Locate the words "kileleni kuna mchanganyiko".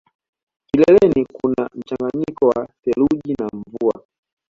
0.67-2.47